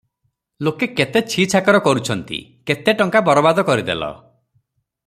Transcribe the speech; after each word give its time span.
ଲୋକେ 0.67 0.87
କେତେ 0.99 1.21
ଛି 1.33 1.45
ଛାକର 1.53 1.81
କରୁଛନ୍ତି, 1.89 2.41
କେତେ 2.71 2.97
ଟଙ୍କା 3.03 3.25
ବରବାଦ 3.31 3.69
କରିଦେଲ! 3.71 4.13